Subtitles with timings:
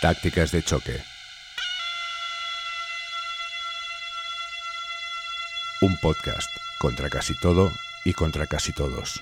[0.00, 1.02] Tácticas de choque.
[5.80, 6.48] Un podcast
[6.78, 7.72] contra casi todo
[8.04, 9.20] y contra casi todos.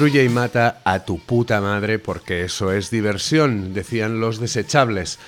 [0.00, 5.18] Destruye y mata a tu puta madre porque eso es diversión, decían los desechables.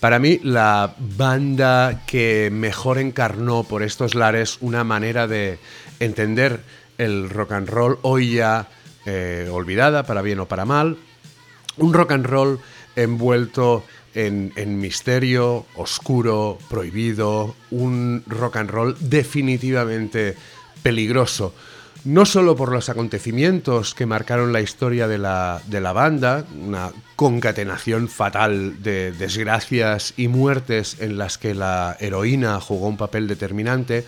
[0.00, 5.60] Para mí, la banda que mejor encarnó por estos lares una manera de
[6.00, 6.58] entender
[6.98, 8.66] el rock and roll, hoy ya
[9.04, 10.98] eh, olvidada, para bien o para mal,
[11.76, 12.58] un rock and roll
[12.96, 20.34] envuelto en, en, misterio, oscuro, prohibido, un rock and roll definitivamente
[20.82, 21.54] peligroso
[22.04, 28.82] no solo por los acontecimientos que marcaron la historia de la, banda, una concatenación fatal
[28.82, 34.04] de desgracias y muertes en las que la heroína jugó un papel determinante,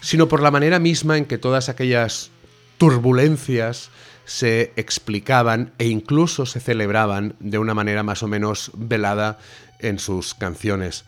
[0.00, 2.30] sino por la manera misma en que todas aquellas
[2.78, 3.90] turbulencias
[4.24, 9.38] se explicaban e incluso se celebraban de una manera más o menos velada
[9.78, 11.04] en sus canciones.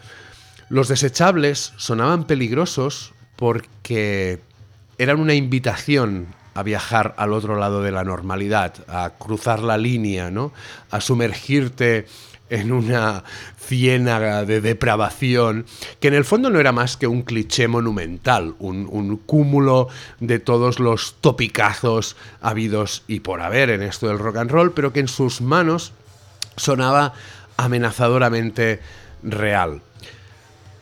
[0.68, 4.41] Los desechables sonaban peligrosos porque
[5.00, 10.30] eran una invitación a viajar al otro lado de la normalidad, a cruzar la línea,
[10.30, 10.52] ¿no?
[10.90, 12.06] A sumergirte
[12.50, 13.24] en una
[13.58, 15.64] ciénaga de depravación,
[16.00, 20.38] que en el fondo no era más que un cliché monumental, un, un, cúmulo de
[20.38, 25.00] todos los topicazos habidos y por haber en esto del rock and roll, pero que
[25.00, 25.94] en sus manos
[26.56, 27.14] sonaba
[27.56, 28.80] amenazadoramente
[29.22, 29.80] real.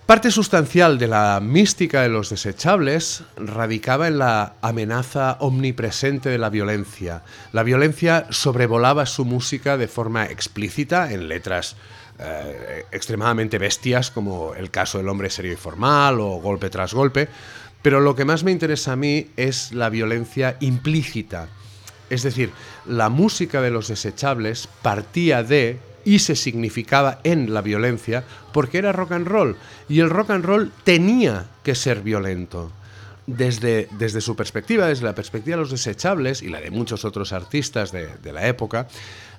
[0.08, 6.48] Parte sustancial de la mística de los desechables radicaba en la amenaza omnipresente de la
[6.48, 7.24] violencia.
[7.52, 11.76] La violencia sobrevolaba su música de forma explícita en letras
[12.18, 17.28] eh, extremadamente bestias como el caso del hombre serio y formal o golpe tras golpe,
[17.82, 21.48] pero lo que más me interesa a mí es la violencia implícita.
[22.08, 22.50] Es decir,
[22.86, 28.92] la música de los desechables partía de y se significaba en la violencia porque era
[28.92, 29.56] rock and roll
[29.88, 32.72] y el rock and roll tenía que ser violento.
[33.26, 37.34] Desde, desde su perspectiva, desde la perspectiva de los desechables y la de muchos otros
[37.34, 38.88] artistas de, de la época,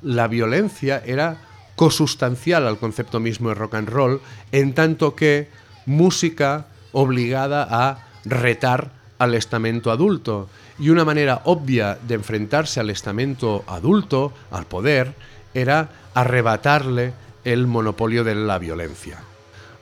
[0.04, 1.38] la violencia era
[1.76, 4.22] cosustancial al concepto mismo de rock and roll,
[4.52, 5.48] en tanto que
[5.88, 10.50] música obligada a retar al estamento adulto.
[10.78, 15.14] Y una manera obvia de enfrentarse al estamento adulto, al poder,
[15.54, 19.29] era arrebatarle el monopolio de la violencia.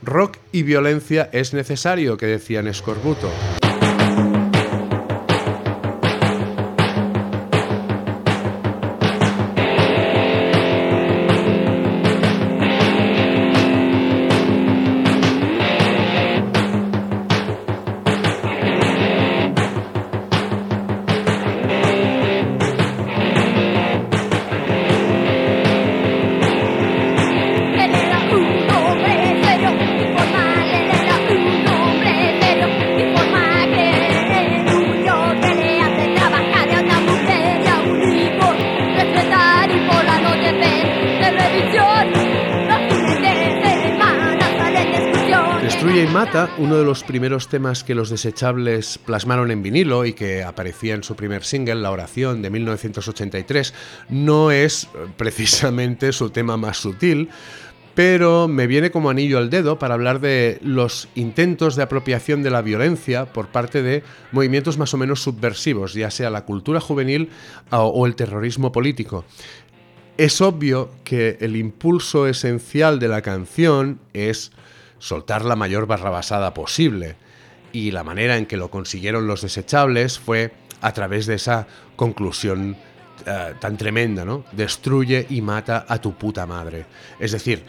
[0.01, 3.29] Rock y violencia es necesario, que decían Escorbuto.
[46.87, 51.43] Los primeros temas que los desechables plasmaron en vinilo y que aparecía en su primer
[51.43, 53.73] single, La oración de 1983,
[54.07, 54.87] no es eh,
[55.17, 57.27] precisamente su tema más sutil,
[57.93, 62.51] pero me viene como anillo al dedo para hablar de los intentos de apropiación de
[62.51, 64.01] la violencia por parte de
[64.31, 67.29] movimientos más o menos subversivos, ya sea la cultura juvenil
[67.69, 69.25] o el terrorismo político.
[70.15, 74.53] Es obvio que el impulso esencial de la canción es
[74.99, 77.15] soltar la mayor barrabasada posible.
[77.71, 82.77] Y la manera en que lo consiguieron los desechables fue a través de esa conclusión
[83.25, 84.45] eh, tan tremenda, ¿no?
[84.51, 86.85] Destruye y mata a tu puta madre.
[87.19, 87.63] Es decir,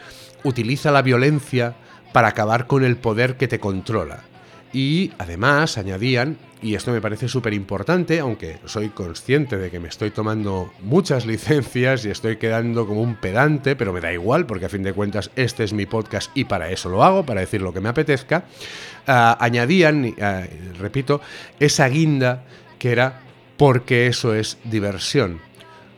[0.44, 1.74] utiliza la violencia
[2.12, 4.27] para acabar con el poder que te controla.
[4.72, 9.88] Y además añadían y esto me parece súper importante, aunque soy consciente de que me
[9.88, 14.66] estoy tomando muchas licencias y estoy quedando como un pedante, pero me da igual, porque
[14.66, 17.62] a fin de cuentas este es mi podcast y para eso lo hago, para decir
[17.62, 18.44] lo que me apetezca,
[19.06, 20.44] ah, añadían, ah,
[20.78, 21.20] repito,
[21.60, 22.44] esa guinda
[22.78, 23.20] que era
[23.56, 25.40] porque eso es diversión,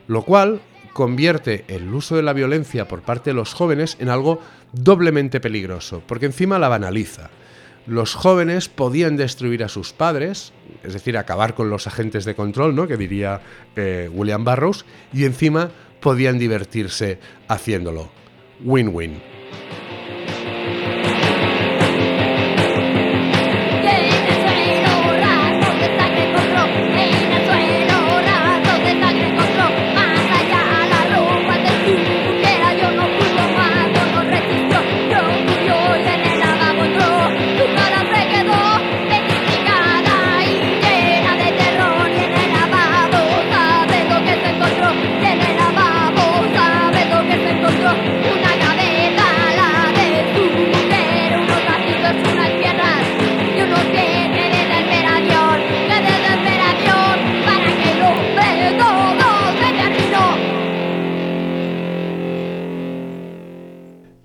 [0.08, 0.60] lo cual
[0.92, 4.40] convierte el uso de la violencia por parte de los jóvenes en algo
[4.72, 7.30] doblemente peligroso, porque encima la banaliza.
[7.86, 12.74] Los jóvenes podían destruir a sus padres, es decir, acabar con los agentes de control,
[12.74, 12.86] ¿no?
[12.86, 13.40] que diría
[13.76, 17.18] eh, William Burroughs, y encima podían divertirse
[17.48, 18.10] haciéndolo.
[18.62, 19.20] Win-win.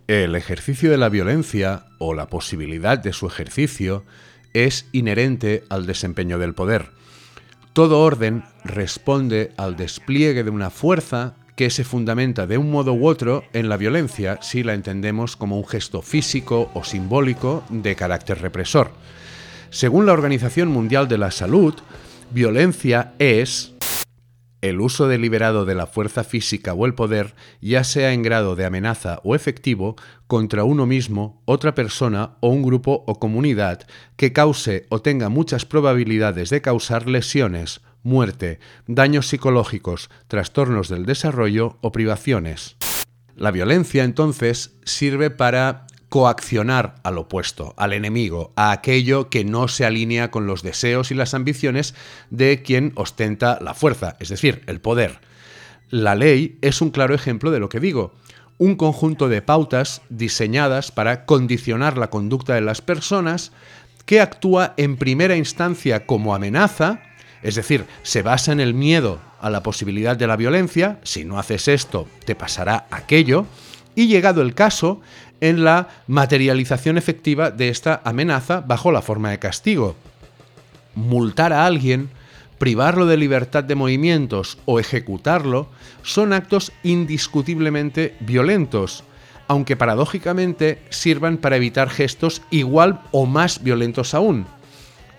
[0.08, 4.04] El ejercicio de la violencia o la posibilidad de su ejercicio
[4.54, 6.92] es inherente al desempeño del poder.
[7.74, 13.08] Todo orden responde al despliegue de una fuerza que se fundamenta de un modo u
[13.08, 18.42] otro en la violencia si la entendemos como un gesto físico o simbólico de carácter
[18.42, 18.92] represor.
[19.72, 21.74] Según la Organización Mundial de la Salud,
[22.30, 23.75] violencia es
[24.70, 28.66] el uso deliberado de la fuerza física o el poder, ya sea en grado de
[28.66, 29.96] amenaza o efectivo,
[30.28, 35.66] contra uno mismo, otra persona o un grupo o comunidad que cause o tenga muchas
[35.66, 42.78] probabilidades de causar lesiones, muerte, daños psicológicos, trastornos del desarrollo o privaciones.
[43.36, 49.86] La violencia entonces sirve para coaccionar al opuesto, al enemigo, a aquello que no se
[49.86, 51.96] alinea con los deseos y las ambiciones
[52.30, 55.20] de quien ostenta la fuerza, es decir, el poder.
[55.90, 58.14] La ley es un claro ejemplo de lo que digo,
[58.58, 63.52] un conjunto de pautas diseñadas para condicionar la conducta de las personas
[64.06, 67.02] que actúa en primera instancia como amenaza,
[67.44, 71.38] es decir, se basa en el miedo a la posibilidad de la violencia, si no
[71.38, 73.46] haces esto te pasará aquello,
[73.96, 75.02] y llegado el caso,
[75.42, 79.96] en la materialización efectiva de esta amenaza bajo la forma de castigo.
[80.96, 82.10] Multar a alguien,
[82.58, 85.68] privarlo de libertad de movimientos o ejecutarlo
[86.04, 89.04] son actos indiscutiblemente violentos,
[89.48, 94.46] aunque paradójicamente sirvan para evitar gestos igual o más violentos aún.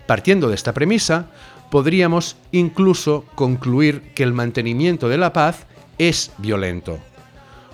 [0.07, 1.27] Partiendo de esta premisa,
[1.69, 5.67] podríamos incluso concluir que el mantenimiento de la paz
[5.97, 6.99] es violento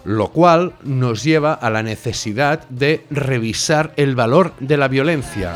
[0.04, 5.54] lo cual nos lleva a la necesidad de revisar el valor de la violencia.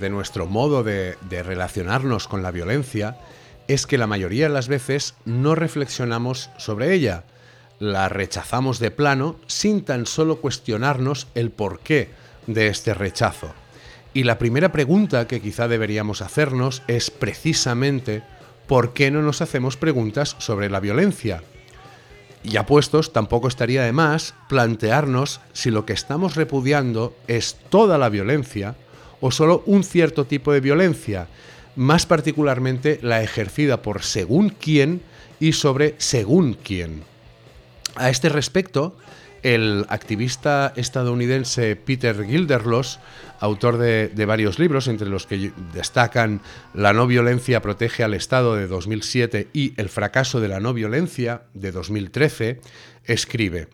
[0.00, 3.16] De nuestro modo de, relacionarnos con la violencia
[3.66, 7.24] es que la mayoría de las veces no reflexionamos sobre ella.
[7.78, 12.10] La rechazamos de plano sin tan solo cuestionarnos el porqué
[12.46, 13.52] de este rechazo.
[14.14, 18.22] Y la primera pregunta que quizá deberíamos hacernos es precisamente
[18.66, 21.42] ¿por qué no nos hacemos preguntas sobre la violencia?
[22.42, 28.08] Y apuestos, tampoco estaría de más plantearnos si lo que estamos repudiando es toda la
[28.08, 28.76] violencia
[29.20, 31.28] o solo un cierto tipo de violencia,
[31.76, 35.02] más particularmente la ejercida por según quién
[35.40, 37.02] y sobre según quién.
[37.94, 38.96] A este respecto,
[39.42, 42.98] el activista estadounidense Peter Gilderlos,
[43.40, 46.40] autor de, varios libros, entre los que destacan
[46.74, 51.42] La no violencia protege al Estado de 2007 y El fracaso de la no violencia
[51.54, 52.60] de 2013,
[53.04, 53.68] escribe,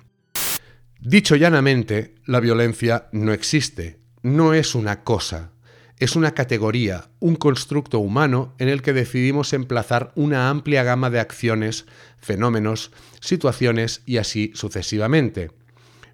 [1.01, 5.51] Dicho llanamente, la violencia no existe, no es una cosa,
[5.99, 11.21] es una categoría, un constructo humano en el que decidimos emplazar una amplia gama de
[11.21, 11.85] acciones,
[12.17, 12.91] fenómenos,
[13.21, 15.51] situaciones y así sucesivamente.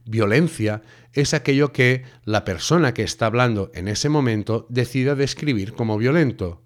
[0.07, 5.97] Violencia es aquello que la persona que está hablando en ese momento decida describir como
[5.97, 6.62] violento.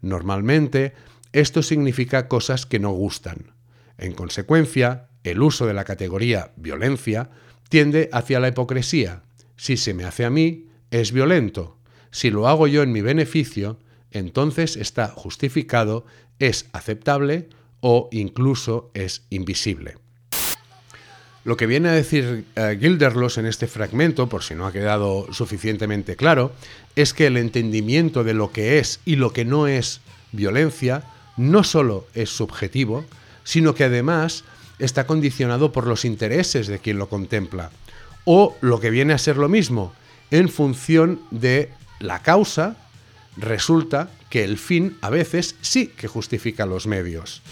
[0.00, 0.94] Normalmente,
[1.32, 3.52] esto significa cosas que no gustan.
[3.98, 7.28] En consecuencia, el uso de la categoría violencia
[7.68, 9.24] tiende hacia la hipocresía.
[9.56, 10.66] Si se me hace a mí,
[11.00, 11.76] es violento.
[12.10, 13.78] Si lo hago yo en mi beneficio,
[14.10, 16.06] entonces está justificado,
[16.38, 17.48] es aceptable
[17.80, 19.96] o incluso es invisible.
[21.44, 25.32] Lo que viene a decir uh, Gilderlos en este fragmento, por si no ha quedado
[25.32, 26.52] suficientemente claro,
[26.96, 30.00] es que el entendimiento de lo que es y lo que no es
[30.32, 31.04] violencia
[31.36, 33.04] no solo es subjetivo,
[33.44, 34.42] sino que además
[34.78, 37.70] está condicionado por los intereses de quien lo contempla,
[38.24, 39.94] o lo que viene a ser lo mismo,
[40.30, 42.76] en función de la causa,
[43.36, 47.42] resulta que el fin a veces sí que justifica los medios.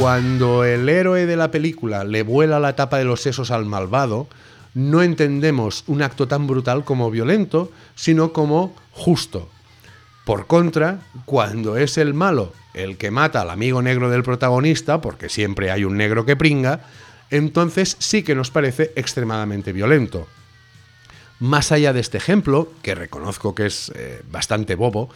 [0.00, 4.28] Cuando el héroe de la película le vuela la tapa de los sesos al malvado,
[4.76, 9.48] no entendemos un acto tan brutal como violento, sino como justo.
[10.26, 15.30] Por contra, cuando es el malo el que mata al amigo negro del protagonista, porque
[15.30, 16.82] siempre hay un negro que pringa,
[17.30, 20.26] entonces sí que nos parece extremadamente violento.
[21.40, 25.08] Más allá de este ejemplo, que reconozco que es eh, bastante bobo,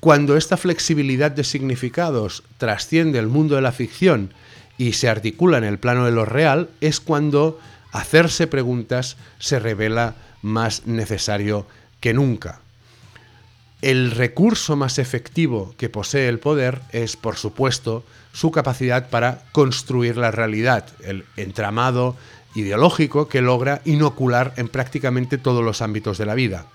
[0.00, 4.32] cuando esta flexibilidad de significados trasciende el mundo de la ficción
[4.78, 7.60] y se articula en el plano de lo real, es cuando
[7.92, 11.66] hacerse preguntas se revela más necesario
[12.00, 12.60] que nunca.
[13.82, 20.16] El recurso más efectivo que posee el poder es, por supuesto, su capacidad para construir
[20.16, 22.16] la realidad, el entramado
[22.54, 26.66] ideológico que logra inocular en prácticamente todos los ámbitos de la vida.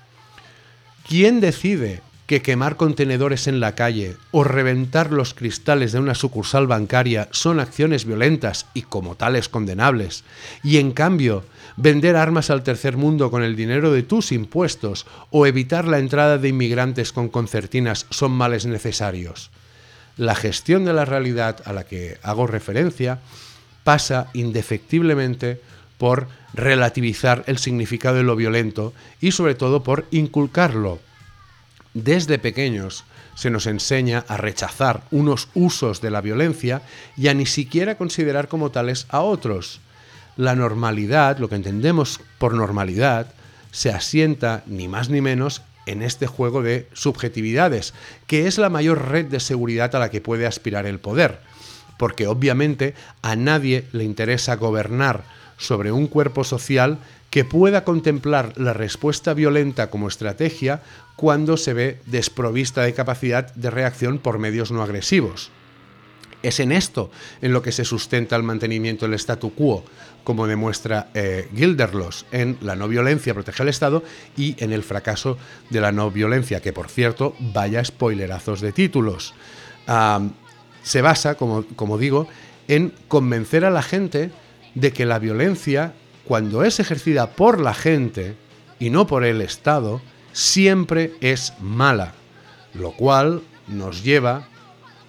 [1.08, 2.02] ¿Quién decide
[2.32, 7.60] que quemar contenedores en la calle o reventar los cristales de una sucursal bancaria son
[7.60, 10.24] acciones violentas y como tales condenables,
[10.64, 11.44] y en cambio
[11.76, 16.38] vender armas al tercer mundo con el dinero de tus impuestos o evitar la entrada
[16.38, 19.52] de inmigrantes con concertinas son males necesarios.
[20.16, 23.20] La gestión de la realidad a la que hago referencia
[23.84, 25.60] pasa indefectiblemente
[25.98, 31.00] por relativizar el significado de lo violento y sobre todo por inculcarlo
[31.94, 33.04] desde pequeños
[33.36, 36.82] se nos enseña a rechazar unos usos de la violencia
[37.18, 39.80] y a ni siquiera considerar como tales a otros.
[40.38, 43.34] La normalidad, lo que entendemos por normalidad,
[43.72, 47.94] se asienta ni más ni menos en este juego de subjetividades,
[48.28, 51.40] que es la mayor red de seguridad a la que puede aspirar el poder,
[51.98, 55.24] porque obviamente a nadie le interesa gobernar
[55.58, 57.00] sobre un cuerpo social
[57.32, 60.84] que pueda contemplar la respuesta violenta como estrategia
[61.16, 65.50] cuando se ve desprovista de capacidad de reacción por medios no agresivos.
[66.44, 67.10] Es en esto
[67.42, 69.86] en lo que se sustenta el mantenimiento del statu quo,
[70.26, 74.04] como demuestra eh, Gilderlos en La no violencia protege al Estado
[74.36, 75.38] y en El fracaso
[75.70, 79.34] de la no violencia, que por cierto, vaya spoilerazos de títulos.
[80.84, 82.28] se basa, como, como digo,
[82.68, 84.32] en convencer a la gente
[84.76, 85.94] de que la violencia
[86.26, 88.36] cuando es ejercida por la gente
[88.80, 90.02] y no por el Estado,
[90.34, 92.14] siempre es mala,
[92.74, 94.48] lo cual nos lleva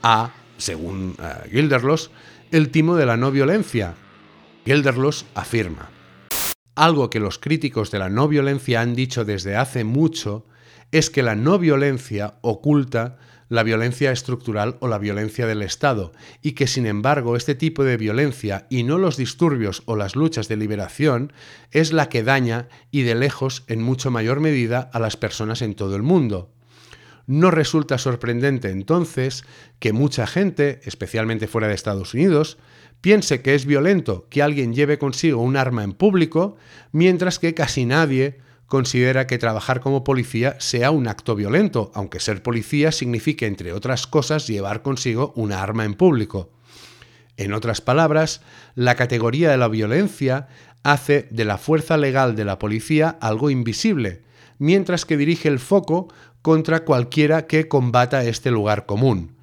[0.02, 2.10] a, según uh, Gilderlos,
[2.50, 3.94] el timo de la no violencia.
[4.64, 5.90] Gilderlos afirma,
[6.74, 10.46] algo que los críticos de la no violencia han dicho desde hace mucho
[10.90, 13.18] es que la no violencia oculta
[13.52, 17.98] la violencia estructural o la violencia del Estado, y que sin embargo este tipo de
[17.98, 21.34] violencia y no los disturbios o las luchas de liberación
[21.70, 25.74] es la que daña y de lejos en mucho mayor medida a las personas en
[25.74, 26.50] todo el mundo.
[27.26, 29.44] No resulta sorprendente entonces
[29.80, 32.56] que mucha gente, especialmente fuera de Estados Unidos,
[33.02, 36.56] piense que es violento que alguien lleve consigo un arma en público,
[36.90, 42.42] mientras que casi nadie considera que trabajar como policía sea un acto violento, aunque ser
[42.42, 46.50] policía signifique, entre otras cosas, llevar consigo una arma en público.
[47.36, 48.40] En otras palabras,
[48.74, 50.48] la categoría de la violencia
[50.82, 54.22] hace de la fuerza legal de la policía algo invisible,
[54.58, 56.08] mientras que dirige el foco
[56.42, 59.36] contra cualquiera que combata este lugar común.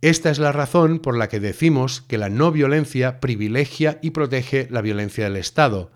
[0.00, 4.66] Esta es la razón por la que decimos que la no violencia privilegia y protege
[4.70, 5.92] la violencia del Estado,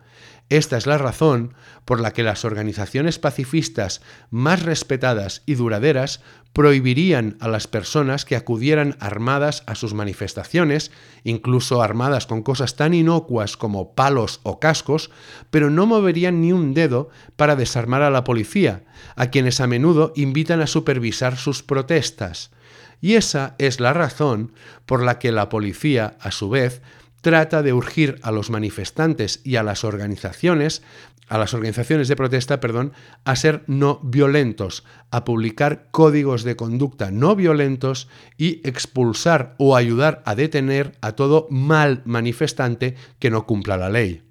[0.49, 4.01] esta es la razón por la que las organizaciones pacifistas
[4.31, 6.21] más respetadas y duraderas
[6.53, 10.91] prohibirían a las personas que acudieran armadas a sus manifestaciones,
[11.25, 15.11] incluso armadas con cosas tan inocuas como palos o cascos,
[15.51, 18.85] pero no moverían ni un dedo para desarmar a la policía,
[19.17, 22.53] a quienes a menudo invitan a supervisar sus protestas.
[23.01, 24.53] Y esa es la razón
[24.87, 26.81] por la que la policía, a su vez,
[27.27, 30.85] trata de urgir a los manifestantes y a las organizaciones,
[31.27, 32.93] a las organizaciones de protesta, perdón,
[33.25, 38.07] a ser no violentos, a publicar códigos de conducta no violentos
[38.39, 44.23] y expulsar o ayudar a detener a todo mal manifestante que no cumpla la ley.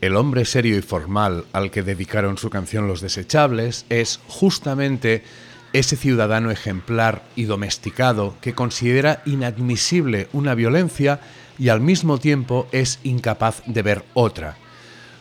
[0.00, 5.22] El hombre serio y formal al que dedicaron su canción Los Desechables es justamente
[5.72, 11.20] ese ciudadano ejemplar y domesticado que considera inadmisible una violencia
[11.58, 14.56] y al mismo tiempo es incapaz de ver otra.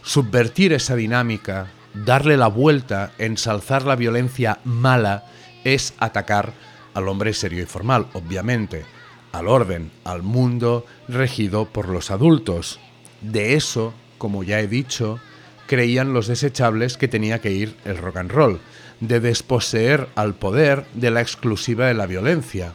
[0.02, 5.26] Subvertir esa dinámica, darle la vuelta, ensalzar la violencia mala,
[5.64, 6.54] es atacar
[6.94, 8.86] al hombre serio y formal, obviamente,
[9.32, 12.80] al orden, al mundo regido por los adultos.
[13.22, 15.20] De eso, como ya he dicho,
[15.68, 18.60] creían los desechables que tenía que ir el rock and roll,
[19.00, 22.74] de desposeer al poder de la exclusiva de la violencia,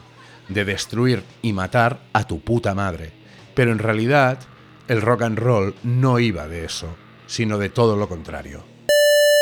[0.49, 3.11] de destruir y matar a tu puta madre.
[3.53, 4.39] Pero en realidad,
[4.87, 6.95] el rock and roll no iba de eso,
[7.27, 8.63] sino de todo lo contrario.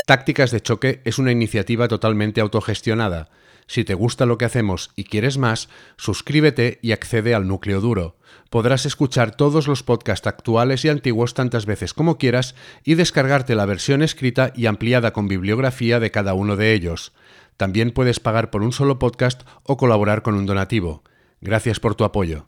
[0.06, 3.30] Tácticas de choque es una iniciativa totalmente autogestionada.
[3.68, 8.18] Si te gusta lo que hacemos y quieres más, suscríbete y accede al núcleo duro.
[8.50, 13.66] Podrás escuchar todos los podcasts actuales y antiguos tantas veces como quieras y descargarte la
[13.66, 17.14] versión escrita y ampliada con bibliografía de cada uno de ellos.
[17.58, 21.04] También puedes pagar por un solo podcast o colaborar con un donativo.
[21.42, 22.44] Gracias por tu apoyo.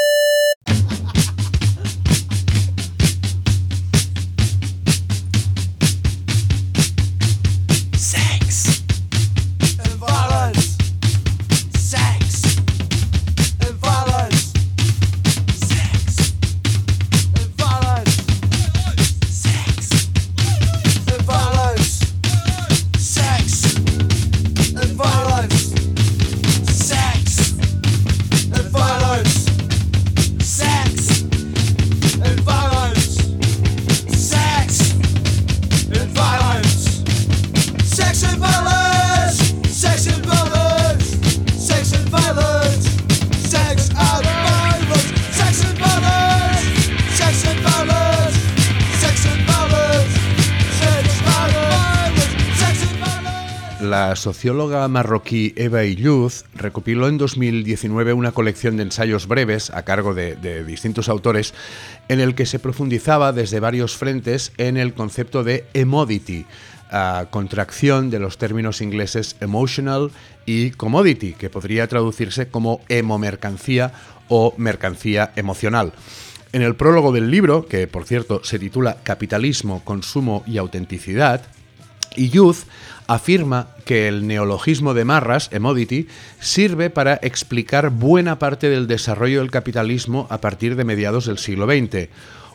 [54.15, 60.13] La socióloga marroquí Eva Illuz recopiló en 2019 una colección de ensayos breves a cargo
[60.13, 61.53] de, distintos autores
[62.07, 66.45] en el que se profundizaba desde varios frentes en el concepto de emodity,
[67.29, 70.11] contracción de los términos ingleses emotional
[70.45, 73.91] y commodity, que podría traducirse como emomercancía
[74.29, 75.91] o mercancía emocional.
[76.53, 81.41] En el prólogo del libro, que por cierto se titula Capitalismo, Consumo y Autenticidad,
[82.15, 82.65] Illuz
[83.07, 86.07] afirma que el neologismo de Marras, emodity,
[86.39, 91.65] sirve para explicar buena parte del desarrollo del capitalismo a partir de mediados del siglo
[91.65, 92.09] XX.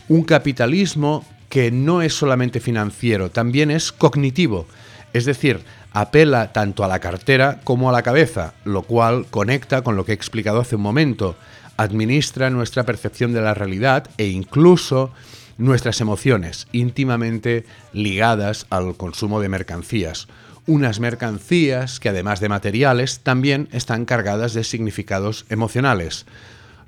[0.08, 4.66] Un capitalismo que no es solamente financiero, también es cognitivo,
[5.12, 5.60] es decir,
[5.92, 10.12] apela tanto a la cartera como a la cabeza, lo cual conecta con lo que
[10.12, 11.36] he explicado hace un momento,
[11.76, 15.12] administra nuestra percepción de la realidad e incluso
[15.61, 20.27] nuestras emociones, íntimamente ligadas al consumo de mercancías.
[20.66, 26.27] Unas mercancías que además de materiales también están cargadas de significados emocionales.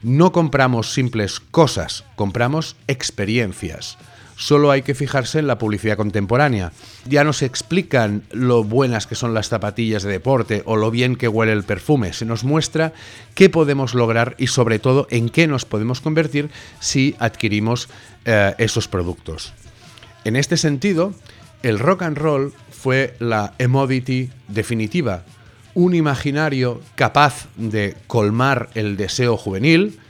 [0.03, 3.99] No compramos simples cosas, compramos experiencias
[4.43, 6.73] solo hay que fijarse en la publicidad contemporánea.
[7.07, 11.15] Ya no se explican lo buenas que son las zapatillas de deporte o lo bien
[11.15, 12.93] que huele el perfume, se nos muestra
[13.37, 16.51] qué podemos lograr y sobre todo en qué nos podemos convertir
[16.81, 17.89] si adquirimos
[18.25, 19.53] eh, esos productos.
[20.25, 21.15] En este sentido,
[21.63, 25.23] el rock and roll fue la emodity definitiva,
[25.75, 30.01] un imaginario capaz de colmar el deseo juvenil,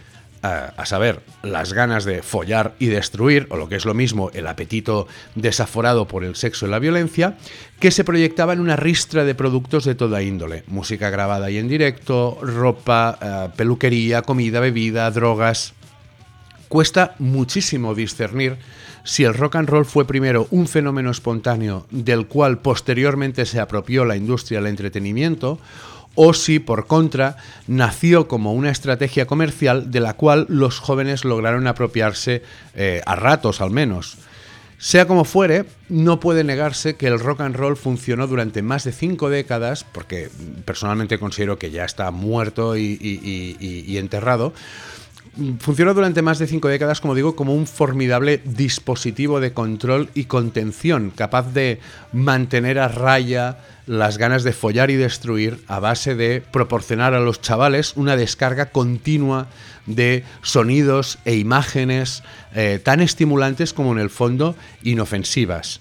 [0.42, 4.48] a, saber, las ganas de follar y destruir, o lo que es lo mismo, el
[4.48, 7.36] apetito desaforado por el sexo y la violencia,
[7.78, 11.68] que se proyectaba en una ristra de productos de toda índole, música grabada y en
[11.68, 15.74] directo, ropa, eh, peluquería, comida, bebida, drogas.
[16.68, 18.58] Cuesta muchísimo discernir
[19.04, 24.04] si el rock and roll fue primero un fenómeno espontáneo del cual posteriormente se apropió
[24.04, 25.58] la industria del entretenimiento,
[26.14, 31.66] o si, por contra, nació como una estrategia comercial de la cual los jóvenes lograron
[31.66, 32.42] apropiarse
[32.74, 34.18] eh, a ratos al menos.
[34.78, 38.90] Sea como fuere, no puede negarse que el rock and roll funcionó durante más de
[38.90, 40.28] cinco décadas, porque
[40.64, 44.52] personalmente considero que ya está muerto y enterrado,
[45.60, 50.24] funcionó durante más de cinco décadas, como digo, como un formidable dispositivo de control y
[50.24, 51.80] contención, capaz de
[52.12, 57.40] mantener a raya las ganas de follar y destruir a base de proporcionar a los
[57.40, 59.48] chavales una descarga continua
[59.86, 62.22] de sonidos e imágenes
[62.54, 65.80] eh, tan estimulantes como en el fondo inofensivas.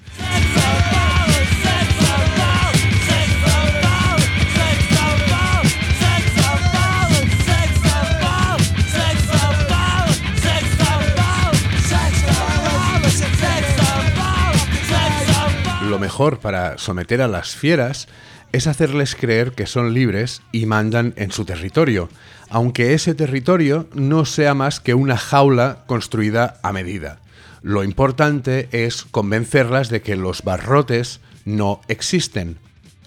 [16.11, 18.09] Mejor para someter a las fieras
[18.51, 22.09] es hacerles creer que son libres y mandan en su territorio,
[22.49, 27.19] aunque ese territorio no sea más que una jaula construida a medida.
[27.61, 32.57] Lo importante es convencerlas de que los barrotes no existen.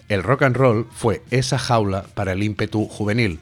[0.09, 3.38] El rock and roll fue esa jaula para el ímpetu juvenil,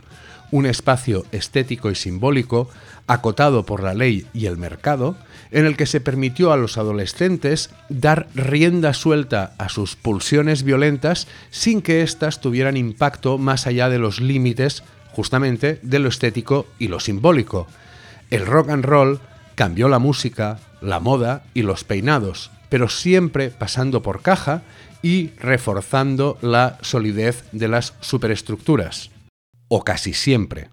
[0.52, 2.68] un espacio estético y simbólico
[3.08, 5.16] acotado por la ley y el mercado,
[5.50, 11.26] en el que se permitió a los adolescentes dar rienda suelta a sus pulsiones violentas
[11.50, 16.88] sin que éstas tuvieran impacto más allá de los límites justamente de lo estético y
[16.88, 17.66] lo simbólico.
[18.30, 19.20] El rock and roll
[19.54, 24.62] cambió la música, la moda y los peinados, pero siempre pasando por caja
[25.02, 29.11] y reforzando la solidez de las superestructuras.
[29.74, 30.68] O casi siempre.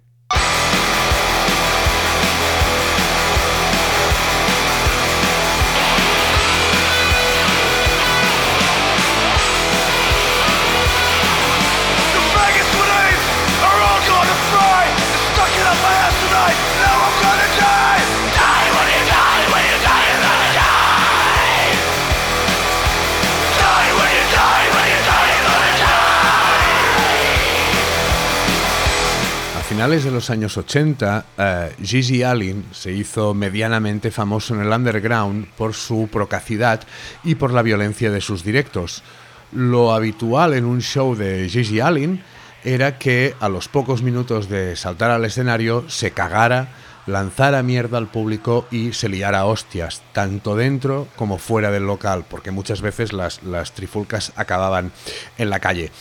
[29.70, 35.48] Finales de los años 80, uh, Gigi Allen se hizo medianamente famoso en el underground
[35.56, 36.82] por su procacidad
[37.24, 39.04] y por la violencia de sus directos.
[39.52, 42.24] Lo habitual en un show de Gigi Allen
[42.64, 46.70] era que a los pocos minutos de saltar al escenario se cagara,
[47.06, 52.50] lanzara mierda al público y se liara hostias, tanto dentro como fuera del local, porque
[52.50, 54.92] muchas veces las, las trifulcas acababan
[55.38, 55.92] en la calle.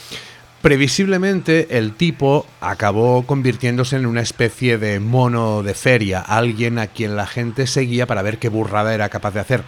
[0.61, 7.15] Previsiblemente el tipo acabó convirtiéndose en una especie de mono de feria, alguien a quien
[7.15, 9.63] la gente seguía para ver qué burrada era capaz de hacer.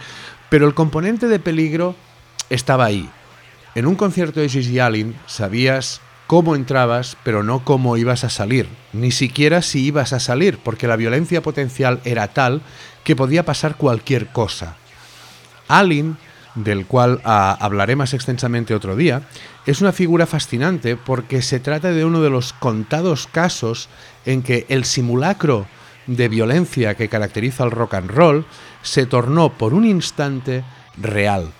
[0.50, 1.96] Pero el componente de peligro
[2.50, 3.08] estaba ahí.
[3.74, 8.68] En un concierto de Gigi Allen sabías cómo entrabas, pero no cómo ibas a salir,
[8.92, 12.60] ni siquiera si ibas a salir, porque la violencia potencial era tal
[13.02, 14.76] que podía pasar cualquier cosa.
[15.68, 16.18] Allen
[16.54, 19.22] del cual ah, hablaré más extensamente otro día,
[19.66, 23.88] es una figura fascinante porque se trata de uno de los contados casos
[24.26, 25.66] en que el simulacro
[26.06, 28.44] de violencia que caracteriza al rock and roll
[28.82, 30.64] se tornó por un instante
[30.96, 31.52] real.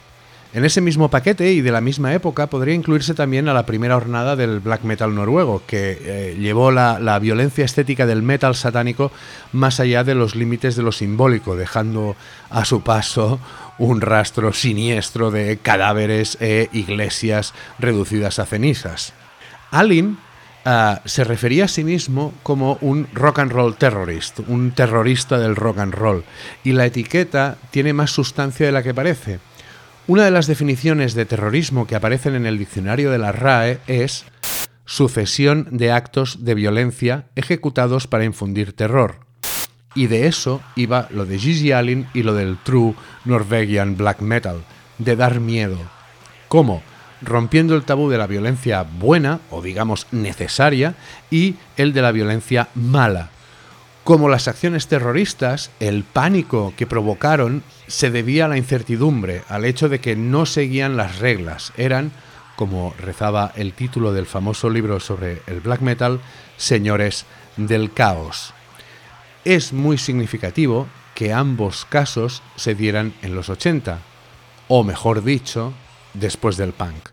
[0.55, 3.95] En ese mismo paquete y de la misma época podría incluirse también a la primera
[3.95, 9.11] jornada del black metal noruego, que eh, llevó la, la, violencia estética del metal satánico
[9.53, 12.17] más allá de los límites de lo simbólico, dejando
[12.51, 13.41] a su paso
[13.79, 19.13] un rastro siniestro de cadáveres e iglesias reducidas a cenizas.
[19.71, 20.19] Allen
[20.67, 25.57] uh, se refería a sí mismo como un rock and roll terrorist, un terrorista del
[25.57, 26.25] rock and roll,
[26.63, 29.41] y la etiqueta tiene más sustancia de la que parece.
[30.07, 34.25] Una de las definiciones de terrorismo que aparecen en el diccionario de la RAE es
[34.85, 39.32] sucesión de actos de violencia ejecutados para infundir terror.
[39.95, 44.63] Y de eso iba lo de Gigi Allen y lo del True Norwegian Black Metal,
[44.99, 45.79] de dar miedo.
[46.49, 46.83] ¿Cómo?
[47.21, 50.95] Rompiendo el tabú de la violencia buena, o digamos necesaria,
[51.31, 53.31] y el de la violencia mala.
[54.03, 59.89] Como las acciones terroristas, el pánico que provocaron se debía a la incertidumbre, al hecho
[59.89, 61.73] de que no seguían las reglas.
[61.77, 62.11] Eran,
[62.57, 66.21] como rezaba el título del famoso libro sobre el black metal,
[66.57, 67.27] señores
[67.57, 68.55] del caos
[69.45, 73.99] es muy significativo que ambos casos se dieran en los 80,
[74.69, 75.73] o mejor dicho,
[76.15, 77.11] después del punk.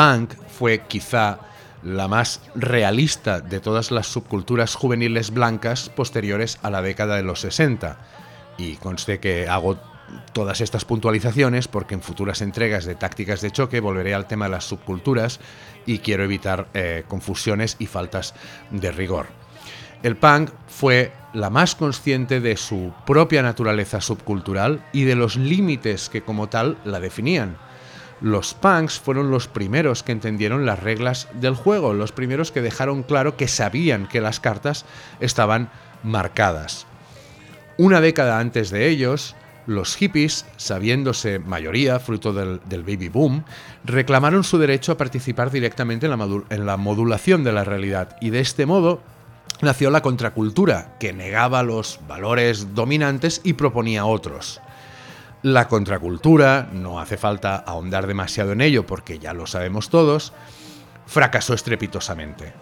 [0.00, 1.40] Punk fue quizá
[1.82, 7.40] la más realista de todas las subculturas juveniles blancas posteriores a la década de los
[7.40, 7.98] 60.
[8.56, 9.78] Y conste que hago
[10.32, 14.52] todas estas puntualizaciones porque en futuras entregas de tácticas de choque volveré al tema de
[14.52, 15.38] las subculturas
[15.84, 18.34] y quiero evitar eh, confusiones y faltas
[18.70, 19.26] de rigor.
[20.02, 26.08] El punk fue la más consciente de su propia naturaleza subcultural y de los límites
[26.08, 27.58] que como tal la definían.
[28.20, 33.02] Los punks fueron los primeros que entendieron las reglas del juego, los primeros que dejaron
[33.02, 34.84] claro que sabían que las cartas
[35.20, 35.70] estaban
[36.02, 36.86] marcadas.
[37.78, 39.34] Una década antes de ellos,
[39.66, 43.44] los hippies, sabiéndose mayoría fruto del, baby boom,
[43.84, 48.66] reclamaron su derecho a participar directamente en la, modulación de la realidad y de este
[48.66, 49.00] modo
[49.62, 54.60] nació la contracultura, que negaba los valores dominantes y proponía otros.
[55.42, 60.32] La contracultura, no hace falta ahondar demasiado en ello porque ya lo sabemos todos,
[61.06, 62.52] fracasó estrepitosamente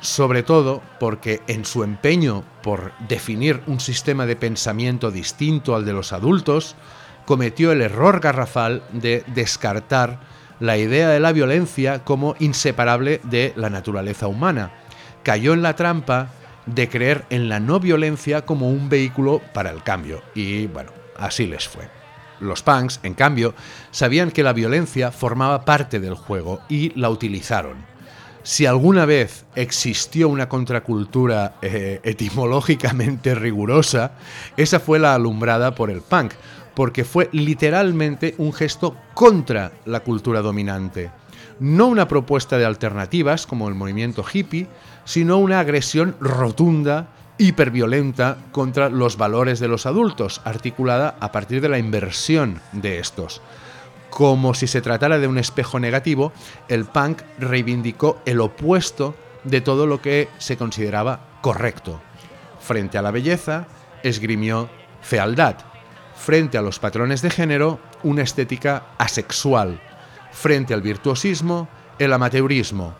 [0.00, 5.92] sobre todo porque en su empeño por definir un sistema de pensamiento distinto al de
[5.92, 6.76] los adultos,
[7.24, 10.20] cometió el error garrafal de descartar
[10.60, 14.72] la idea de la violencia como inseparable de la naturaleza humana.
[15.22, 16.28] Cayó en la trampa
[16.66, 20.22] de creer en la no violencia como un vehículo para el cambio.
[20.34, 21.95] Y bueno, así les fue.
[22.40, 23.54] Los punks, en cambio,
[23.90, 27.96] sabían que la violencia formaba parte del juego y la utilizaron
[28.46, 34.12] si alguna vez existió una contracultura eh, etimológicamente rigurosa,
[34.56, 36.32] esa fue la alumbrada por el punk,
[36.72, 41.10] porque fue literalmente un gesto contra la cultura dominante.
[41.58, 44.68] No una propuesta de alternativas como el movimiento hippie,
[45.04, 51.68] sino una agresión rotunda, hiperviolenta contra los valores de los adultos, articulada a partir de
[51.68, 53.42] la inversión de estos
[54.16, 56.32] como si se tratara de un espejo negativo,
[56.68, 62.00] el punk reivindicó el opuesto de todo lo que se consideraba correcto.
[62.58, 63.66] Frente a la belleza,
[64.02, 64.70] esgrimió
[65.02, 65.56] fealdad.
[66.16, 69.82] Frente a los patrones de género, una estética asexual.
[70.32, 71.68] Frente al virtuosismo,
[71.98, 72.94] el amateurismo.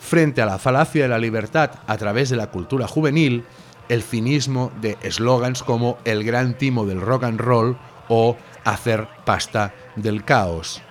[0.00, 3.44] Frente a la falacia de la libertad a través de la cultura juvenil,
[3.88, 7.76] el cinismo de eslogans como el gran timo del rock and roll
[8.08, 10.82] o hacer pasta del caos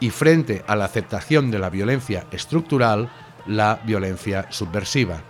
[0.00, 3.10] y frente a la aceptación de la violencia estructural,
[3.46, 5.22] la violencia subversiva.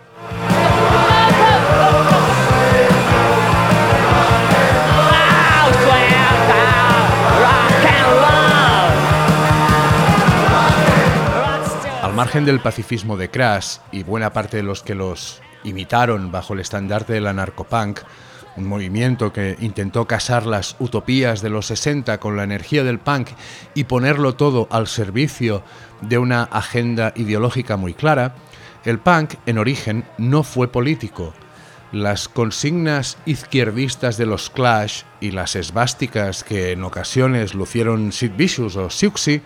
[12.21, 16.59] Margen del pacifismo de Crash y buena parte de los que los imitaron bajo el
[16.59, 18.01] estandarte del anarcopunk,
[18.57, 23.29] un movimiento que intentó casar las utopías de los 60 con la energía del punk
[23.73, 25.63] y ponerlo todo al servicio
[26.01, 28.35] de una agenda ideológica muy clara,
[28.85, 31.33] el punk en origen no fue político.
[31.91, 38.75] Las consignas izquierdistas de los Clash y las esvásticas que en ocasiones lucieron Sid Vicious
[38.75, 39.41] o Siouxsie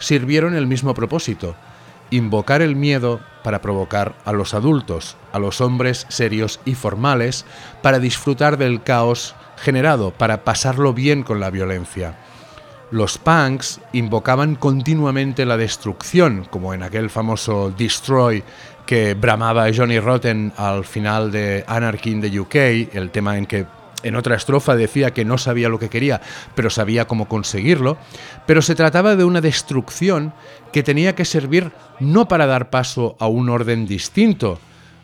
[0.00, 1.54] sirvieron el mismo propósito,
[2.10, 7.44] invocar el miedo para provocar a los adultos, a los hombres serios y formales,
[7.82, 12.16] para disfrutar del caos generado, para pasarlo bien con la violencia.
[12.90, 18.44] Los punks invocaban continuamente la destrucción, como en aquel famoso Destroy
[18.86, 23.66] que bramaba Johnny Rotten al final de Anarchy in the UK, el tema en que
[24.02, 26.20] en otra estrofa decía que no sabía lo que quería,
[26.54, 27.96] pero sabía cómo conseguirlo,
[28.46, 30.32] pero se trataba de una destrucción
[30.72, 34.58] que tenía que servir no para dar paso a un orden distinto,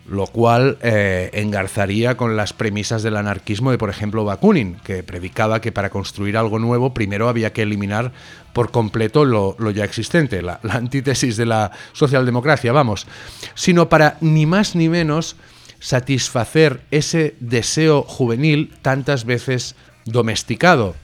[0.06, 5.60] lo cual eh, engarzaría con las premisas del anarquismo de, por ejemplo, Bakunin, que predicaba
[5.60, 8.12] que para construir algo nuevo primero había que eliminar
[8.52, 13.06] por completo lo, ya existente, la antítesis de la socialdemocracia, vamos,
[13.54, 15.36] sino para ni más ni menos
[15.82, 20.94] satisfacer ese deseo juvenil tantas veces domesticado.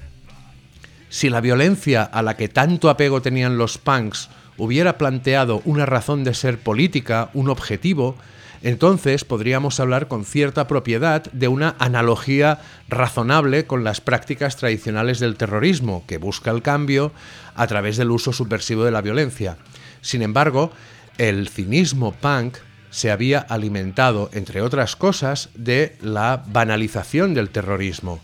[1.09, 6.23] Si la violencia a la que tanto apego tenían los punks hubiera planteado una razón
[6.23, 8.17] de ser política, un objetivo,
[8.63, 15.37] entonces podríamos hablar con cierta propiedad de una analogía razonable con las prácticas tradicionales del
[15.37, 17.13] terrorismo, que busca el cambio
[17.57, 19.57] a través del uso subversivo de la violencia.
[20.03, 20.71] Sin embargo,
[21.19, 22.59] el cinismo punk
[22.91, 28.21] se había alimentado, entre otras cosas, de la banalización del terrorismo,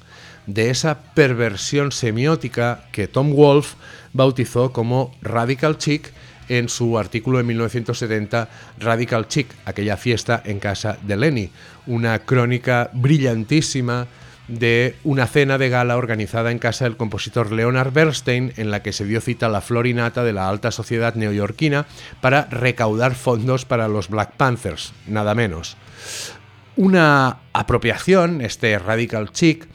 [0.47, 3.77] de esa perversión semiótica que Tom Wolfe
[4.13, 6.13] bautizó como Radical Chic
[6.49, 8.49] en su artículo de 1970
[8.79, 11.51] Radical Chic, aquella fiesta en casa de Lenny,
[11.87, 14.07] una crónica brillantísima
[14.49, 18.93] de una cena de gala organizada en casa del compositor Leonard Bernstein, en la que
[18.93, 21.87] se dio cita la florinata de la alta sociedad neoyorquina
[22.21, 25.77] para recaudar fondos para los Black Panthers, nada menos.
[26.77, 29.67] Una apropiación, este radical chic,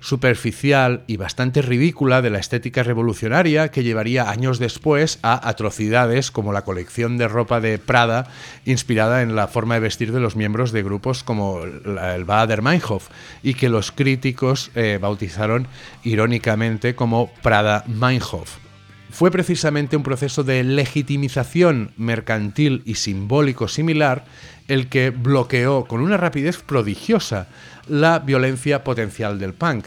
[0.00, 6.52] superficial y bastante ridícula de la estética revolucionaria que llevaría años después a atrocidades como
[6.52, 8.28] la colección de ropa de Prada
[8.64, 13.08] inspirada en la forma de vestir de los miembros de grupos como el Bader Meinhof
[13.42, 15.66] y que los críticos eh, bautizaron
[16.04, 18.67] irónicamente como Prada Meinhof.
[19.10, 24.24] Fue precisamente un proceso de legitimización mercantil y simbólico similar
[24.68, 27.48] el que bloqueó con una rapidez prodigiosa
[27.88, 29.86] la violencia potencial del punk.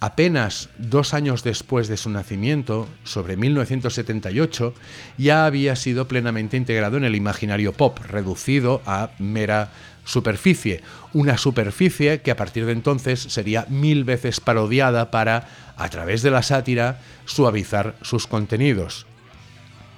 [0.00, 4.72] Apenas dos años después de su nacimiento, sobre 1978,
[5.16, 9.72] ya había sido plenamente integrado en el imaginario pop, reducido a mera
[10.08, 10.80] superficie.
[11.12, 16.30] Una superficie que a partir de entonces sería mil veces parodiada para, a través de
[16.30, 19.06] la sátira, suavizar sus contenidos.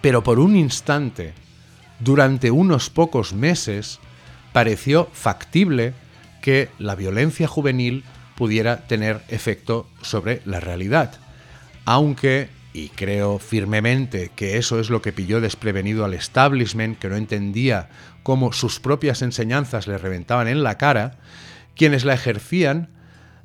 [0.01, 1.33] Pero por un instante,
[2.01, 4.01] durante unos pocos meses,
[4.53, 5.95] pareció factible
[6.43, 8.03] que la violencia juvenil
[8.35, 11.13] pudiera tener efecto sobre la realidad.
[11.85, 17.17] Aunque, y creo firmemente que eso es lo que pilló desprevenido al establishment, que no
[17.17, 17.91] entendía
[18.31, 21.19] cómo sus propias enseñanzas le reventaban en la cara,
[21.75, 22.89] quienes la ejercían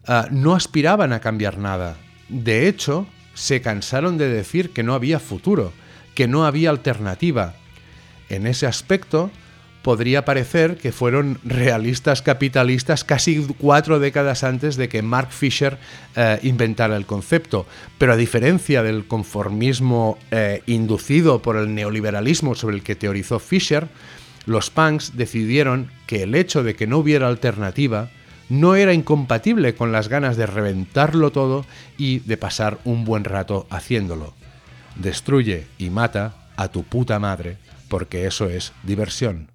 [0.06, 1.95] ah, no aspiraban a cambiar nada.
[2.30, 5.74] De hecho, se cansaron de decir que no había futuro,
[6.13, 7.56] que no había alternativa.
[8.30, 9.32] En ese aspecto,
[9.82, 15.80] podría parecer que fueron realistas capitalistas casi cuatro décadas antes de que Mark Fisher
[16.15, 17.65] eh, inventara el concepto.
[17.98, 23.88] Pero a diferencia del conformismo eh, inducido por el neoliberalismo sobre el que teorizó Fisher,
[24.45, 28.10] los punks decidieron que el hecho de que no hubiera alternativa
[28.47, 31.65] no era incompatible con las ganas de reventarlo todo
[31.97, 34.34] y de pasar un buen rato haciéndolo.
[34.95, 37.58] Destruye y mata a tu puta madre,
[37.89, 39.49] porque eso es diversión.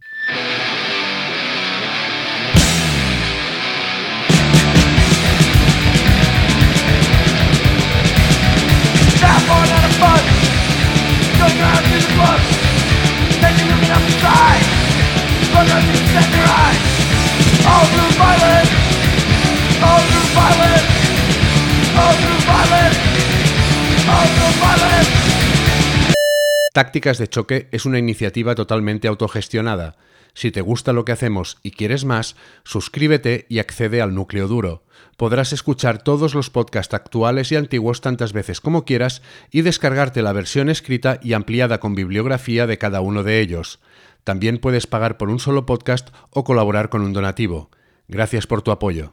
[26.73, 29.97] Tácticas de Choque es una iniciativa totalmente autogestionada.
[30.35, 34.85] Si te gusta lo que hacemos y quieres más, suscríbete y accede al núcleo duro.
[35.17, 40.33] Podrás escuchar todos los podcasts actuales y antiguos tantas veces como quieras y descargarte la
[40.33, 43.81] versión escrita y ampliada con bibliografía de cada uno de ellos.
[44.24, 47.70] También puedes pagar por un solo podcast o colaborar con un donativo.
[48.09, 49.11] Gracias por tu apoyo.